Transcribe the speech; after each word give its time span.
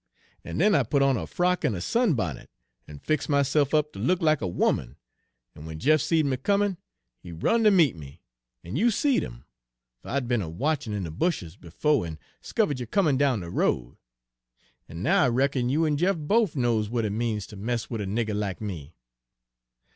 En 0.43 0.57
den 0.57 0.73
I 0.73 0.81
put 0.81 1.03
on 1.03 1.15
a 1.15 1.27
frock 1.27 1.63
en 1.63 1.75
a 1.75 1.79
sun 1.79 2.15
bonnet, 2.15 2.49
en 2.87 2.97
fix' 2.97 3.29
myse'f 3.29 3.71
up 3.75 3.93
ter 3.93 3.99
look 3.99 4.19
lack 4.19 4.41
a 4.41 4.45
'oman; 4.45 4.95
en 5.55 5.61
w'en 5.61 5.77
Jeff 5.77 6.01
seed 6.01 6.25
me 6.25 6.37
comin', 6.37 6.77
he 7.19 7.31
run 7.31 7.63
ter 7.63 7.69
meet 7.69 7.95
me, 7.95 8.19
en 8.63 8.75
you 8.75 8.89
seed 8.89 9.21
'im, 9.23 9.45
fer 10.01 10.09
I'd 10.09 10.27
be'n 10.27 10.57
watchin' 10.57 10.91
in 10.93 11.03
de 11.03 11.11
bushes 11.11 11.55
befo' 11.55 12.01
en 12.01 12.15
Page 12.15 12.49
222 12.49 12.49
'skivered 12.49 12.79
you 12.79 12.87
comin' 12.87 13.17
down 13.19 13.41
de 13.41 13.51
road. 13.51 13.97
En 14.89 15.03
now 15.03 15.25
I 15.25 15.27
reckon 15.29 15.69
you 15.69 15.85
en 15.85 15.97
Jeff 15.97 16.15
bofe 16.15 16.55
knows 16.55 16.87
w'at 16.87 17.05
it 17.05 17.11
means 17.11 17.45
ter 17.45 17.57
mess 17.57 17.91
wid 17.91 18.01
a 18.01 18.07
nigger 18.07 18.33
lack 18.35 18.59
me.' 18.59 18.95